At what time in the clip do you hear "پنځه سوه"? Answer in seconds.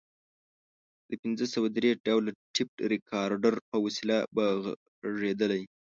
1.21-1.67